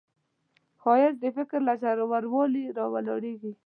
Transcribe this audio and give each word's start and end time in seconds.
ښایست 0.81 1.15
د 1.23 1.25
فکر 1.37 1.59
له 1.67 1.73
ژوروالي 1.81 2.65
راولاړیږي 2.77 3.51